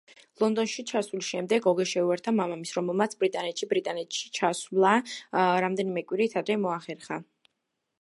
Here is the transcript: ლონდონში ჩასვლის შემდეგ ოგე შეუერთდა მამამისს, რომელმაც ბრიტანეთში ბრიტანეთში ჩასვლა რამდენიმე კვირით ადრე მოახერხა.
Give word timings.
ლონდონში 0.43 0.83
ჩასვლის 0.91 1.27
შემდეგ 1.33 1.67
ოგე 1.71 1.85
შეუერთდა 1.91 2.33
მამამისს, 2.39 2.75
რომელმაც 2.79 3.15
ბრიტანეთში 3.21 3.71
ბრიტანეთში 3.75 4.35
ჩასვლა 4.41 4.97
რამდენიმე 5.69 6.09
კვირით 6.13 6.39
ადრე 6.43 6.61
მოახერხა. 6.67 7.25